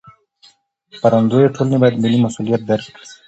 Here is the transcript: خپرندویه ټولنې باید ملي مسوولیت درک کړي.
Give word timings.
خپرندویه 0.97 1.53
ټولنې 1.55 1.77
باید 1.81 2.01
ملي 2.03 2.17
مسوولیت 2.23 2.61
درک 2.69 2.85
کړي. 2.95 3.07